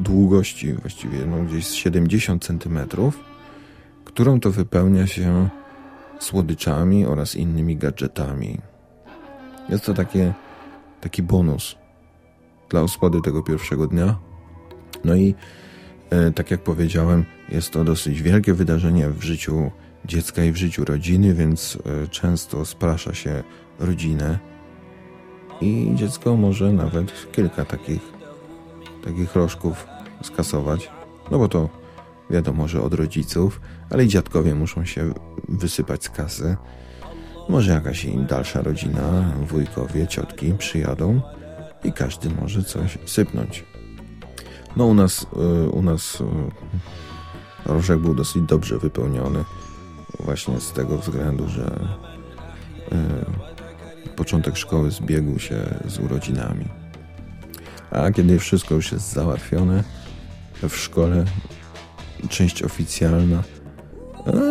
długości 0.00 0.72
właściwie 0.72 1.26
no 1.26 1.42
gdzieś 1.42 1.66
70 1.66 2.44
cm, 2.44 2.78
którą 4.04 4.40
to 4.40 4.50
wypełnia 4.50 5.06
się 5.06 5.48
słodyczami 6.18 7.06
oraz 7.06 7.34
innymi 7.34 7.76
gadżetami. 7.76 8.58
Jest 9.68 9.84
to 9.84 9.94
takie, 9.94 10.34
taki 11.00 11.22
bonus 11.22 11.80
dla 12.70 12.82
osłody 12.82 13.20
tego 13.20 13.42
pierwszego 13.42 13.86
dnia. 13.86 14.16
No 15.04 15.14
i 15.14 15.34
e, 16.10 16.30
tak 16.30 16.50
jak 16.50 16.62
powiedziałem, 16.62 17.24
jest 17.48 17.70
to 17.70 17.84
dosyć 17.84 18.22
wielkie 18.22 18.54
wydarzenie 18.54 19.10
w 19.10 19.22
życiu 19.22 19.70
dziecka 20.04 20.44
i 20.44 20.52
w 20.52 20.56
życiu 20.56 20.84
rodziny, 20.84 21.34
więc 21.34 21.78
e, 22.04 22.08
często 22.08 22.64
sprasza 22.64 23.14
się 23.14 23.42
rodzinę 23.78 24.38
i 25.60 25.92
dziecko 25.94 26.36
może 26.36 26.72
nawet 26.72 27.32
kilka 27.32 27.64
takich, 27.64 28.02
takich 29.04 29.34
rożków 29.34 29.86
skasować. 30.22 30.90
No 31.30 31.38
bo 31.38 31.48
to 31.48 31.68
wiadomo, 32.30 32.68
że 32.68 32.82
od 32.82 32.94
rodziców, 32.94 33.60
ale 33.90 34.04
i 34.04 34.08
dziadkowie 34.08 34.54
muszą 34.54 34.84
się 34.84 35.14
wysypać 35.48 36.04
z 36.04 36.10
kasy. 36.10 36.56
Może 37.48 37.72
jakaś 37.72 38.04
im 38.04 38.26
dalsza 38.26 38.62
rodzina, 38.62 39.32
wujkowie, 39.48 40.06
ciotki 40.06 40.52
przyjadą 40.58 41.20
i 41.84 41.92
każdy 41.92 42.30
może 42.30 42.64
coś 42.64 42.98
sypnąć. 43.06 43.64
No 44.76 44.86
u 44.86 44.94
nas, 44.94 45.26
e, 45.36 45.68
u 45.68 45.82
nas 45.82 46.18
e, 46.20 47.72
rożek 47.72 47.98
był 47.98 48.14
dosyć 48.14 48.42
dobrze 48.42 48.78
wypełniony 48.78 49.44
właśnie 50.20 50.60
z 50.60 50.72
tego 50.72 50.98
względu, 50.98 51.48
że 51.48 51.96
e, 52.92 54.16
początek 54.16 54.56
szkoły 54.56 54.90
zbiegł 54.90 55.38
się 55.38 55.74
z 55.86 55.98
urodzinami. 55.98 56.68
A 57.90 58.10
kiedy 58.10 58.38
wszystko 58.38 58.74
już 58.74 58.92
jest 58.92 59.12
załatwione 59.12 59.84
w 60.68 60.76
szkole, 60.76 61.24
część 62.28 62.62
oficjalna, 62.62 63.42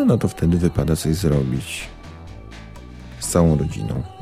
no 0.05 0.17
to 0.17 0.27
wtedy 0.27 0.57
wypada 0.57 0.95
coś 0.95 1.15
zrobić 1.15 1.87
z 3.19 3.27
całą 3.27 3.57
rodziną. 3.57 4.18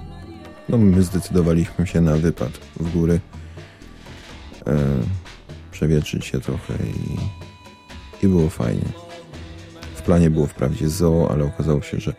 No 0.70 0.78
my 0.78 1.04
zdecydowaliśmy 1.04 1.88
się 1.88 2.02
na 2.02 2.16
wypad 2.16 2.52
w 2.80 2.94
góry. 2.94 3.20
E, 4.68 4.78
przewietrzyć 5.72 6.26
się 6.26 6.40
trochę 6.40 6.74
i, 6.74 8.26
i 8.26 8.28
było 8.28 8.50
fajnie. 8.50 8.90
W 9.96 10.02
planie 10.02 10.30
było 10.30 10.48
wprawdzie 10.48 10.90
zoo, 10.90 11.28
ale 11.32 11.46
okazało 11.46 11.82
się, 11.82 12.00
że 12.00 12.14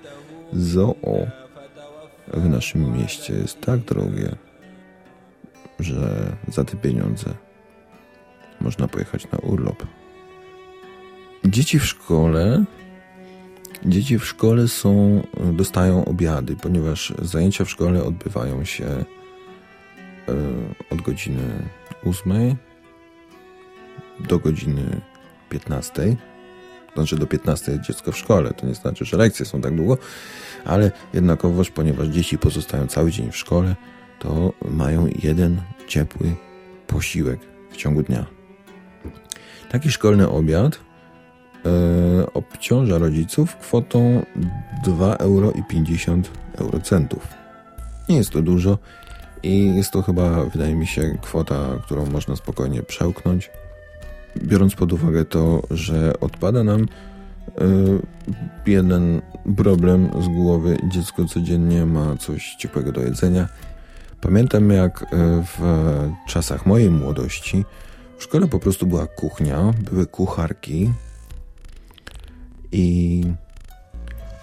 zoo 0.53 0.97
w 2.35 2.49
naszym 2.49 2.99
mieście 2.99 3.35
jest 3.35 3.61
tak 3.61 3.81
drogie, 3.81 4.37
że 5.81 6.33
za 6.49 6.65
te 6.65 6.77
pieniądze 6.77 7.35
można 8.61 8.89
pojechać 8.89 9.31
na 9.33 9.39
urlop. 9.39 9.87
Dzieci 11.45 11.79
w 11.79 11.87
szkole 11.87 12.65
Dzieci 13.87 14.19
w 14.19 14.25
szkole 14.25 14.69
są, 14.69 15.23
dostają 15.53 16.05
obiady, 16.05 16.57
ponieważ 16.57 17.13
zajęcia 17.23 17.65
w 17.65 17.71
szkole 17.71 18.05
odbywają 18.05 18.65
się 18.65 18.85
e, 18.85 19.05
od 20.91 21.03
godziny 21.03 21.43
8 22.05 22.57
do 24.21 24.39
godziny 24.39 25.01
15. 25.51 26.17
Znaczy 26.95 27.17
do 27.17 27.27
15 27.27 27.73
jest 27.73 27.85
dziecko 27.85 28.13
w 28.13 28.19
szkole. 28.19 28.55
To 28.55 28.67
nie 28.67 28.75
znaczy, 28.75 29.05
że 29.05 29.17
lekcje 29.17 29.47
są 29.47 29.61
tak 29.61 29.77
długo, 29.77 29.99
ale 30.65 30.91
jednakowoż, 31.15 31.71
ponieważ 31.71 32.09
dzieci 32.09 32.39
pozostają 32.39 32.87
cały 32.87 33.11
dzień 33.11 33.33
w 33.33 33.37
szkole, 33.37 33.77
to 34.19 34.53
mają 34.71 35.09
jeden 35.23 35.61
ciepły 35.87 36.35
posiłek 36.87 37.41
w 37.71 37.77
ciągu 37.77 38.03
dnia. 38.03 38.27
Taki 39.71 39.91
szkolny 39.91 40.29
obiad 40.29 40.81
obciąża 42.35 42.99
rodziców 42.99 43.57
kwotą 43.57 44.25
2,50 44.85 45.19
euro 45.19 45.53
eurocentów. 46.59 47.29
Nie 48.09 48.17
jest 48.17 48.31
to 48.31 48.43
dużo 48.43 48.79
i 49.43 49.77
jest 49.77 49.91
to 49.91 50.03
chyba, 50.03 50.45
wydaje 50.45 50.75
mi 50.75 50.87
się, 50.87 51.19
kwota, 51.23 51.69
którą 51.85 52.07
można 52.07 52.37
spokojnie 52.37 52.83
przełknąć, 52.83 53.51
biorąc 54.37 54.75
pod 54.75 54.93
uwagę 54.93 55.25
to, 55.25 55.63
że 55.71 56.21
odpada 56.21 56.65
nam 56.65 56.81
e, 56.83 56.87
jeden 58.67 59.23
problem 59.57 60.11
z 60.21 60.29
głowy. 60.29 60.77
Dziecko 60.89 61.25
codziennie 61.25 61.87
ma 61.87 62.17
coś 62.17 62.55
ciepłego 62.55 62.93
do 62.93 63.01
jedzenia. 63.01 63.49
Pamiętam, 64.21 64.71
jak 64.71 65.03
e, 65.03 65.07
w 65.43 65.61
czasach 66.27 66.67
mojej 66.67 66.91
młodości 66.91 67.65
w 68.19 68.23
szkole 68.23 68.49
po 68.49 68.59
prostu 68.59 68.87
była 68.87 69.07
kuchnia, 69.07 69.73
były 69.91 70.07
kucharki, 70.07 70.93
i 72.73 73.25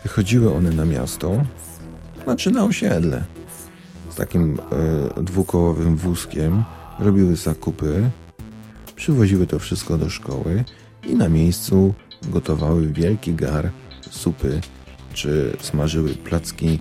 wychodziły 0.03 0.53
one 0.53 0.70
na 0.72 0.86
miasto, 0.86 1.44
znaczy 2.24 2.51
na 2.51 2.63
osiedle, 2.63 3.24
z 4.10 4.15
takim 4.15 4.60
e, 5.17 5.24
dwukołowym 5.24 5.96
wózkiem, 5.96 6.63
robiły 7.00 7.36
zakupy, 7.36 8.10
przywoziły 8.96 9.48
to 9.48 9.60
wszystko 9.60 9.98
do 9.98 10.10
szkoły 10.10 10.63
i 11.03 11.15
na 11.15 11.29
miejscu 11.29 11.94
gotowały 12.24 12.88
wielki 12.88 13.34
gar 13.34 13.72
supy, 14.10 14.62
czy 15.13 15.58
smażyły 15.62 16.10
placki, 16.10 16.79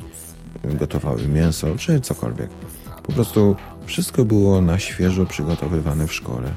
gotowały 0.64 1.28
mięso, 1.28 1.76
czy 1.76 2.00
cokolwiek. 2.00 2.50
Po 3.02 3.12
prostu 3.12 3.56
wszystko 3.86 4.24
było 4.24 4.60
na 4.60 4.78
świeżo 4.78 5.26
przygotowywane 5.26 6.06
w 6.06 6.14
szkole. 6.14 6.50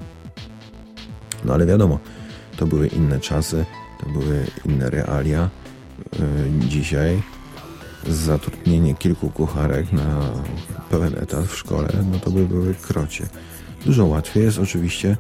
No 1.46 1.54
ale 1.54 1.66
wiadomo, 1.66 2.00
to 2.58 2.66
były 2.66 2.88
inne 2.88 3.20
czasy, 3.20 3.66
to 4.00 4.10
były 4.10 4.46
inne 4.66 4.90
realia. 4.90 5.50
Y, 6.14 6.20
dzisiaj 6.68 7.22
zatrudnienie 8.08 8.96
kilku 8.96 9.30
kucharek 9.30 9.92
na 9.92 10.32
pełen 10.90 11.16
etat 11.16 11.46
w 11.46 11.56
szkole, 11.56 11.90
no 12.12 12.20
to 12.20 12.32
by 12.32 12.46
były 12.46 12.74
krocie. 12.76 13.28
Dużo 13.86 14.06
łatwiej 14.06 14.44
jest 14.44 14.60
oczywiście 14.60 15.18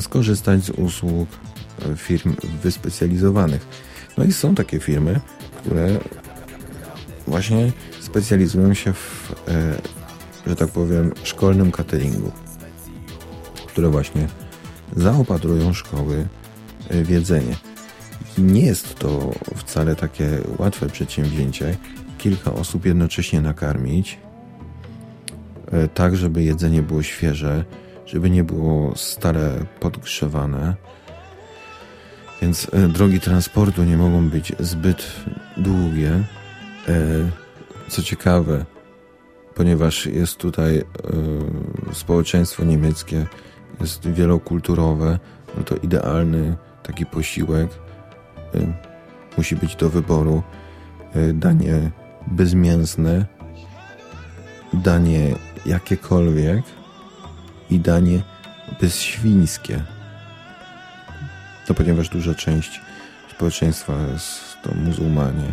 skorzystać 0.00 0.64
z 0.64 0.70
usług 0.70 1.28
firm 1.96 2.36
wyspecjalizowanych. 2.62 3.66
No 4.18 4.24
i 4.24 4.32
są 4.32 4.54
takie 4.54 4.80
firmy, 4.80 5.20
które 5.58 5.98
właśnie 7.26 7.72
specjalizują 8.00 8.74
się 8.74 8.92
w, 8.92 9.34
e, 9.48 9.74
że 10.46 10.56
tak 10.56 10.68
powiem, 10.68 11.12
szkolnym 11.22 11.72
cateringu, 11.72 12.32
które 13.66 13.88
właśnie 13.88 14.28
zaopatrują 14.96 15.72
szkoły 15.72 16.26
w 16.90 17.10
jedzenie. 17.10 17.56
Nie 18.38 18.66
jest 18.66 18.98
to 18.98 19.30
wcale 19.56 19.96
takie 19.96 20.28
łatwe 20.58 20.86
przedsięwzięcie. 20.88 21.76
Kilka 22.18 22.52
osób 22.52 22.86
jednocześnie 22.86 23.40
nakarmić, 23.40 24.18
e, 25.72 25.88
tak 25.88 26.16
żeby 26.16 26.42
jedzenie 26.42 26.82
było 26.82 27.02
świeże, 27.02 27.64
żeby 28.06 28.30
nie 28.30 28.44
było 28.44 28.96
stare, 28.96 29.64
podgrzewane. 29.80 30.74
Więc 32.42 32.70
e, 32.72 32.88
drogi 32.88 33.20
transportu 33.20 33.84
nie 33.84 33.96
mogą 33.96 34.28
być 34.28 34.52
zbyt 34.60 35.06
długie. 35.56 36.10
E, 36.88 36.94
co 37.88 38.02
ciekawe, 38.02 38.64
ponieważ 39.54 40.06
jest 40.06 40.36
tutaj 40.36 40.82
społeczeństwo 41.92 42.64
niemieckie, 42.64 43.26
jest 43.80 44.10
wielokulturowe, 44.10 45.18
no 45.56 45.64
to 45.64 45.76
idealny 45.76 46.56
taki 46.82 47.06
posiłek 47.06 47.68
musi 49.36 49.56
być 49.56 49.76
do 49.76 49.90
wyboru 49.90 50.42
y, 51.16 51.32
danie 51.32 51.90
bezmięsne, 52.26 53.26
danie 54.72 55.34
jakiekolwiek 55.66 56.62
i 57.70 57.80
danie 57.80 58.20
bezświńskie. 58.80 59.82
To 61.66 61.74
ponieważ 61.74 62.08
duża 62.08 62.34
część 62.34 62.80
społeczeństwa 63.30 63.92
jest 64.12 64.56
to 64.62 64.74
muzułmanie. 64.74 65.52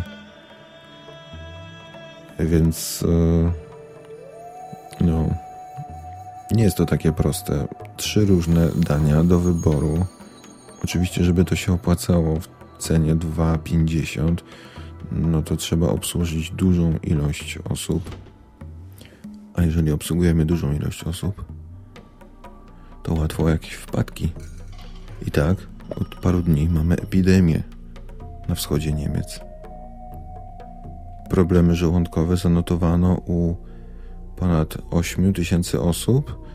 Więc 2.38 3.02
y, 3.02 3.06
no, 5.00 5.28
nie 6.50 6.64
jest 6.64 6.76
to 6.76 6.86
takie 6.86 7.12
proste. 7.12 7.68
Trzy 7.96 8.24
różne 8.24 8.68
dania 8.76 9.24
do 9.24 9.40
wyboru. 9.40 10.06
Oczywiście, 10.84 11.24
żeby 11.24 11.44
to 11.44 11.56
się 11.56 11.72
opłacało 11.72 12.40
w 12.40 12.55
cenie 12.78 13.16
2,50, 13.16 14.36
no 15.12 15.42
to 15.42 15.56
trzeba 15.56 15.88
obsłużyć 15.88 16.50
dużą 16.50 16.98
ilość 17.02 17.58
osób. 17.70 18.16
A 19.54 19.62
jeżeli 19.62 19.92
obsługujemy 19.92 20.44
dużą 20.44 20.72
ilość 20.72 21.04
osób, 21.04 21.44
to 23.02 23.14
łatwo 23.14 23.48
jakieś 23.48 23.72
wpadki. 23.72 24.32
I 25.26 25.30
tak 25.30 25.56
od 25.96 26.14
paru 26.14 26.42
dni 26.42 26.68
mamy 26.68 26.94
epidemię 26.94 27.62
na 28.48 28.54
wschodzie 28.54 28.92
Niemiec. 28.92 29.40
Problemy 31.30 31.74
żołądkowe 31.74 32.36
zanotowano 32.36 33.14
u 33.26 33.54
ponad 34.36 34.78
8 34.90 35.32
tysięcy 35.32 35.80
osób 35.80 36.46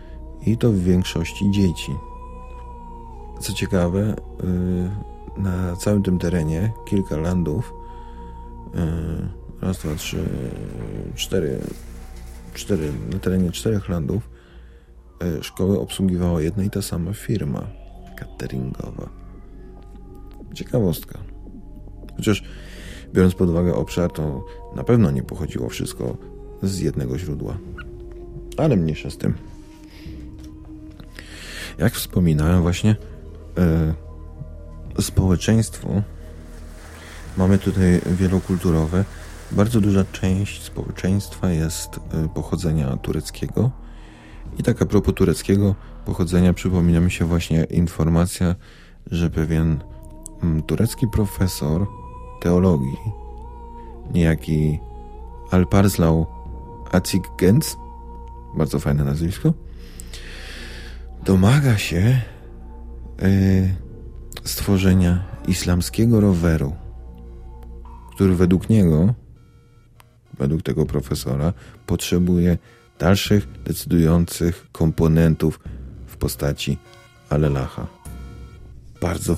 i 0.46 0.58
to 0.58 0.72
w 0.72 0.80
większości 0.80 1.52
dzieci. 1.52 1.92
Co 3.40 3.54
ciekawe, 3.54 4.00
yy, 4.44 5.11
na 5.42 5.76
całym 5.76 6.04
tym 6.04 6.20
terenie 6.20 6.72
kilka 6.86 7.18
landów. 7.18 7.74
E, 8.76 8.86
raz, 9.62 9.78
dwa, 9.78 9.96
trzy, 9.96 10.30
cztery, 11.16 11.60
cztery 12.54 12.92
na 13.14 13.20
terenie 13.20 13.52
czterech 13.52 13.90
landów 13.90 14.30
e, 15.22 15.44
szkoły 15.44 15.80
obsługiwała 15.80 16.42
jedna 16.42 16.64
i 16.64 16.70
ta 16.70 16.82
sama 16.82 17.14
firma 17.14 17.68
cateringowa. 18.16 19.10
Ciekawostka. 20.54 21.20
Chociaż 22.18 22.44
biorąc 23.14 23.36
pod 23.36 23.50
uwagę 23.50 23.76
obszar, 23.76 24.12
to 24.12 24.46
na 24.76 24.84
pewno 24.84 25.12
nie 25.12 25.24
pochodziło 25.24 25.70
wszystko 25.70 26.18
z 26.64 26.80
jednego 26.80 27.18
źródła. 27.18 27.58
Ale 28.58 28.76
mniejsza 28.76 29.10
z 29.10 29.18
tym. 29.18 29.34
Jak 31.78 31.94
wspominałem 31.94 32.62
właśnie, 32.62 32.96
e, 33.58 33.94
społeczeństwo 35.02 35.88
mamy 37.38 37.58
tutaj 37.58 38.02
wielokulturowe. 38.06 39.06
Bardzo 39.52 39.82
duża 39.82 40.06
część 40.12 40.64
społeczeństwa 40.64 41.50
jest 41.50 41.98
y, 41.98 42.30
pochodzenia 42.30 42.98
tureckiego. 42.98 43.72
I 44.60 44.64
tak 44.64 44.82
a 44.82 44.86
propos 44.86 45.16
tureckiego 45.16 45.76
pochodzenia 46.06 46.54
przypomina 46.54 47.00
mi 47.00 47.12
się 47.12 47.26
właśnie 47.26 47.64
informacja, 47.64 48.56
że 49.12 49.30
pewien 49.30 49.80
mm, 50.44 50.64
turecki 50.64 51.08
profesor 51.08 51.88
teologii, 52.42 52.98
niejaki 54.14 54.80
Alparslau 55.52 56.26
Acik 56.92 57.24
Genz, 57.38 57.78
bardzo 58.58 58.80
fajne 58.80 59.04
nazwisko, 59.04 59.54
domaga 61.26 61.78
się 61.78 62.22
yy, 63.22 63.81
stworzenia 64.44 65.24
islamskiego 65.48 66.20
roweru, 66.20 66.76
który 68.16 68.36
według 68.36 68.70
niego, 68.70 69.14
według 70.40 70.64
tego 70.64 70.86
profesora, 70.86 71.54
potrzebuje 71.86 72.58
dalszych 73.00 73.48
decydujących 73.64 74.68
komponentów 74.72 75.60
w 76.08 76.18
postaci 76.18 76.78
Alelacha. 77.30 77.88
Bardzo, 79.02 79.38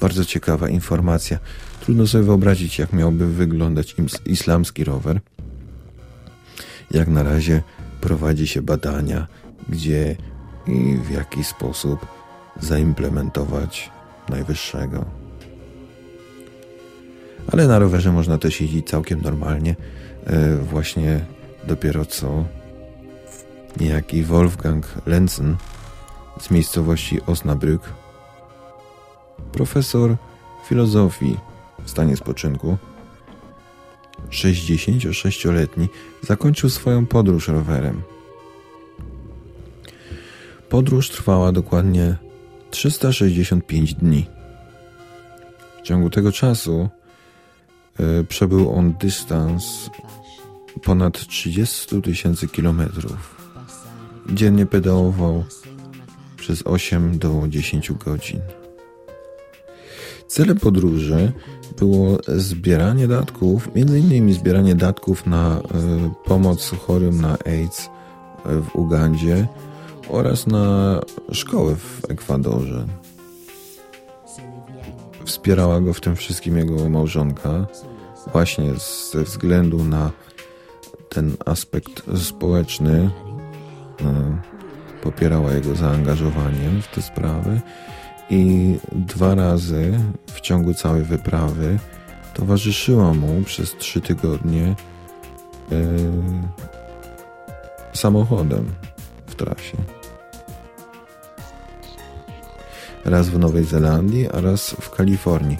bardzo 0.00 0.24
ciekawa 0.24 0.68
informacja. 0.68 1.38
Trudno 1.80 2.06
sobie 2.06 2.24
wyobrazić, 2.24 2.78
jak 2.78 2.92
miałby 2.92 3.32
wyglądać 3.32 3.96
islamski 4.26 4.84
rower. 4.84 5.20
Jak 6.90 7.08
na 7.08 7.22
razie 7.22 7.62
prowadzi 8.00 8.46
się 8.46 8.62
badania, 8.62 9.26
gdzie 9.68 10.16
i 10.66 10.96
w 10.96 11.10
jaki 11.10 11.44
sposób 11.44 12.06
zaimplementować 12.60 13.90
najwyższego. 14.28 15.04
Ale 17.52 17.66
na 17.66 17.78
rowerze 17.78 18.12
można 18.12 18.38
też 18.38 18.60
jeździć 18.60 18.88
całkiem 18.88 19.20
normalnie. 19.22 19.76
E, 20.26 20.56
właśnie 20.56 21.24
dopiero 21.66 22.04
co 22.04 22.44
niejaki 23.80 24.22
Wolfgang 24.22 24.86
Lenzen 25.06 25.56
z 26.40 26.50
miejscowości 26.50 27.20
Osnabrück, 27.20 27.78
profesor 29.52 30.16
filozofii 30.68 31.36
w 31.84 31.90
stanie 31.90 32.16
spoczynku, 32.16 32.76
66-letni, 34.30 35.88
zakończył 36.22 36.70
swoją 36.70 37.06
podróż 37.06 37.48
rowerem. 37.48 38.02
Podróż 40.68 41.10
trwała 41.10 41.52
dokładnie 41.52 42.16
365 42.74 43.94
dni. 43.94 44.26
W 45.78 45.82
ciągu 45.82 46.10
tego 46.10 46.32
czasu 46.32 46.88
y, 48.00 48.24
przebył 48.24 48.74
on 48.74 48.94
dystans 49.00 49.90
ponad 50.82 51.26
30 51.26 52.02
tysięcy 52.02 52.48
kilometrów. 52.48 53.36
Dziennie 54.32 54.66
pedałował 54.66 55.44
przez 56.36 56.62
8 56.66 57.18
do 57.18 57.42
10 57.48 57.92
godzin. 57.92 58.40
Celem 60.28 60.58
podróży 60.58 61.32
było 61.78 62.18
zbieranie 62.28 63.08
datków, 63.08 63.76
innymi 63.76 64.32
zbieranie 64.32 64.74
datków 64.74 65.26
na 65.26 65.58
y, 65.58 65.62
pomoc 66.24 66.70
chorym 66.70 67.20
na 67.20 67.38
AIDS 67.46 67.88
w 68.44 68.76
Ugandzie 68.76 69.46
oraz 70.08 70.46
na 70.46 71.00
szkoły 71.32 71.76
w 71.76 72.10
Ekwadorze. 72.10 72.86
Wspierała 75.24 75.80
go 75.80 75.94
w 75.94 76.00
tym 76.00 76.16
wszystkim 76.16 76.58
jego 76.58 76.88
małżonka, 76.90 77.66
właśnie 78.32 78.72
ze 79.12 79.24
względu 79.24 79.84
na 79.84 80.10
ten 81.08 81.36
aspekt 81.46 82.02
społeczny. 82.16 83.10
Y, 84.00 84.64
popierała 85.02 85.52
jego 85.52 85.74
zaangażowanie 85.74 86.70
w 86.82 86.94
te 86.94 87.02
sprawy 87.02 87.60
i 88.30 88.74
dwa 88.92 89.34
razy 89.34 90.00
w 90.26 90.40
ciągu 90.40 90.74
całej 90.74 91.02
wyprawy 91.02 91.78
towarzyszyła 92.34 93.14
mu 93.14 93.42
przez 93.42 93.76
trzy 93.76 94.00
tygodnie 94.00 94.74
yy, 95.70 95.78
samochodem 97.92 98.74
w 99.26 99.34
trasie. 99.34 99.76
Raz 103.04 103.28
w 103.28 103.38
Nowej 103.38 103.64
Zelandii, 103.64 104.28
a 104.28 104.40
raz 104.40 104.70
w 104.70 104.90
Kalifornii, 104.90 105.58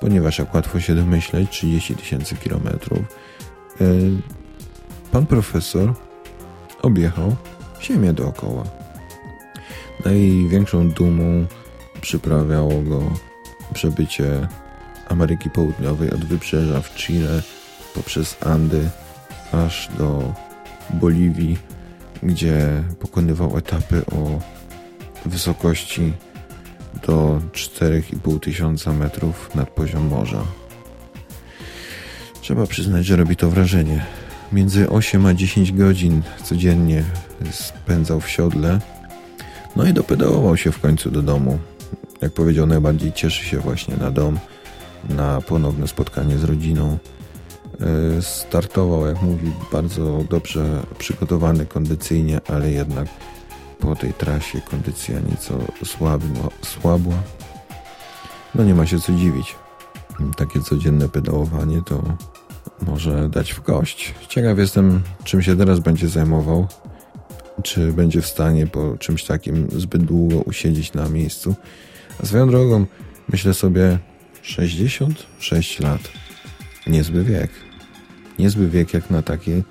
ponieważ 0.00 0.38
jak 0.38 0.54
łatwo 0.54 0.80
się 0.80 0.94
domyśleć, 0.94 1.50
30 1.50 1.96
tysięcy 1.96 2.36
kilometrów. 2.36 2.98
Yy, 3.80 4.10
pan 5.12 5.26
profesor 5.26 5.94
objechał 6.82 7.36
Ziemię 7.82 8.12
dookoła. 8.12 8.64
Największą 10.04 10.90
dumą 10.90 11.46
przyprawiało 12.00 12.82
go 12.82 13.02
przebycie 13.74 14.48
Ameryki 15.08 15.50
Południowej 15.50 16.10
od 16.10 16.24
wybrzeża 16.24 16.80
w 16.80 16.94
Chile 16.94 17.42
poprzez 17.94 18.36
Andy 18.46 18.90
aż 19.52 19.88
do 19.98 20.34
Boliwii, 20.90 21.58
gdzie 22.22 22.82
pokonywał 23.00 23.58
etapy 23.58 24.02
o 24.06 24.40
wysokości 25.28 26.12
do 27.06 27.40
4,5 27.52 28.40
tysiąca 28.40 28.92
metrów 28.92 29.54
nad 29.54 29.70
poziom 29.70 30.08
morza. 30.08 30.42
Trzeba 32.40 32.66
przyznać, 32.66 33.06
że 33.06 33.16
robi 33.16 33.36
to 33.36 33.50
wrażenie. 33.50 34.04
Między 34.52 34.90
8 34.90 35.26
a 35.26 35.34
10 35.34 35.72
godzin 35.72 36.22
codziennie 36.44 37.04
spędzał 37.50 38.20
w 38.20 38.30
siodle, 38.30 38.80
no 39.76 39.86
i 39.86 39.92
dopedałował 39.92 40.56
się 40.56 40.72
w 40.72 40.80
końcu 40.80 41.10
do 41.10 41.22
domu. 41.22 41.58
Jak 42.20 42.32
powiedział, 42.32 42.66
najbardziej 42.66 43.12
cieszy 43.12 43.44
się 43.44 43.58
właśnie 43.58 43.96
na 43.96 44.10
dom, 44.10 44.38
na 45.08 45.40
ponowne 45.40 45.88
spotkanie 45.88 46.38
z 46.38 46.44
rodziną. 46.44 46.98
E, 47.80 48.22
startował, 48.22 49.06
jak 49.06 49.22
mówi, 49.22 49.52
bardzo 49.72 50.24
dobrze 50.30 50.82
przygotowany 50.98 51.66
kondycyjnie, 51.66 52.40
ale 52.48 52.70
jednak 52.70 53.08
po 53.80 53.96
tej 53.96 54.12
trasie 54.12 54.60
kondycja 54.60 55.20
nieco 55.20 55.58
słabła. 55.84 56.48
słabła. 56.62 57.14
No 58.54 58.64
nie 58.64 58.74
ma 58.74 58.86
się 58.86 59.00
co 59.00 59.12
dziwić. 59.12 59.54
Takie 60.36 60.60
codzienne 60.60 61.08
pedałowanie 61.08 61.82
to 61.86 62.02
może 62.82 63.28
dać 63.28 63.52
w 63.52 63.60
kość. 63.60 64.14
Ciekaw 64.28 64.58
jestem, 64.58 65.02
czym 65.24 65.42
się 65.42 65.56
teraz 65.56 65.80
będzie 65.80 66.08
zajmował. 66.08 66.66
Czy 67.62 67.92
będzie 67.92 68.20
w 68.20 68.26
stanie 68.26 68.66
po 68.66 68.98
czymś 68.98 69.24
takim 69.24 69.68
zbyt 69.70 70.04
długo 70.04 70.36
usiedzieć 70.36 70.92
na 70.92 71.08
miejscu. 71.08 71.54
A 72.22 72.26
swoją 72.26 72.48
drogą, 72.48 72.86
myślę 73.28 73.54
sobie, 73.54 73.98
66 74.42 75.80
lat. 75.80 76.25
Niezły 76.86 77.24
wiek. 77.24 77.50
Niezły 78.38 78.68
wiek 78.68 78.94
jak 78.94 79.10
na 79.10 79.22
taki 79.22 79.62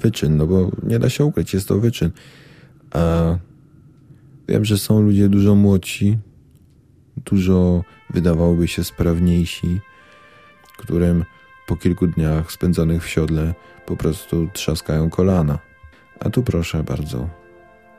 wyczyn, 0.00 0.36
no 0.36 0.46
bo 0.46 0.70
nie 0.82 0.98
da 0.98 1.10
się 1.10 1.24
ukryć, 1.24 1.54
jest 1.54 1.68
to 1.68 1.78
wyczyn. 1.78 2.10
A 2.92 3.36
wiem, 4.48 4.64
że 4.64 4.78
są 4.78 5.00
ludzie 5.00 5.28
dużo 5.28 5.54
młodsi, 5.54 6.18
dużo 7.16 7.84
wydawałoby 8.10 8.68
się 8.68 8.84
sprawniejsi, 8.84 9.80
którym 10.78 11.24
po 11.66 11.76
kilku 11.76 12.06
dniach 12.06 12.52
spędzonych 12.52 13.04
w 13.04 13.08
siodle 13.08 13.54
po 13.86 13.96
prostu 13.96 14.48
trzaskają 14.52 15.10
kolana. 15.10 15.58
A 16.20 16.30
tu 16.30 16.42
proszę 16.42 16.82
bardzo, 16.82 17.28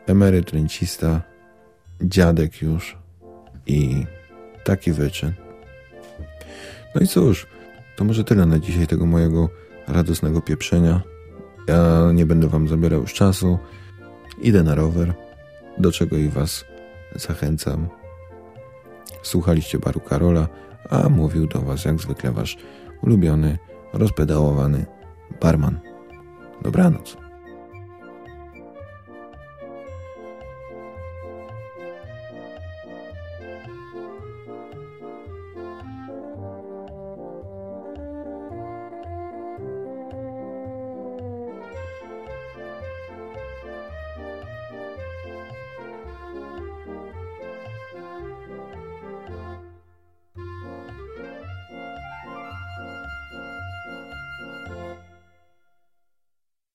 emeryt 0.08 0.52
rencista, 0.52 1.22
dziadek 2.02 2.62
już 2.62 2.98
i 3.68 4.06
taki 4.64 4.92
wyczyn. 4.92 5.34
No 6.96 7.02
i 7.02 7.08
cóż, 7.08 7.48
to 7.96 8.04
może 8.04 8.24
tyle 8.24 8.46
na 8.46 8.60
dzisiaj 8.60 8.88
tego 8.88 9.06
mojego 9.06 9.50
radosnego 9.88 10.42
pieprzenia. 10.42 11.02
Ja 11.68 12.12
nie 12.14 12.26
będę 12.26 12.48
wam 12.48 12.68
zabierał 12.68 13.02
już 13.02 13.14
czasu. 13.14 13.60
Idę 14.42 14.64
na 14.64 14.76
rower, 14.76 15.14
do 15.78 15.92
czego 15.92 16.18
i 16.18 16.30
was 16.30 16.66
zachęcam. 17.16 17.88
Słuchaliście 19.24 19.80
baru 19.80 20.00
Karola, 20.00 20.48
a 20.90 21.10
mówił 21.10 21.48
do 21.48 21.62
was 21.62 21.86
jak 21.86 22.02
zwykle 22.02 22.32
wasz 22.32 22.58
ulubiony, 23.02 23.58
rozpedałowany 23.94 24.86
barman. 25.42 25.80
Dobranoc. 26.62 27.25